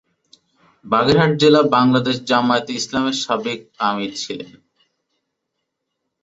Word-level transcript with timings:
বাগেরহাট 0.85 1.31
জেলা 1.41 1.61
বাংলাদেশ 1.75 2.15
জামায়াতে 2.29 2.71
ইসলামীর 2.73 3.17
সাবেক 3.23 3.59
আমীর 3.87 4.11
ছিলেন। 4.15 4.51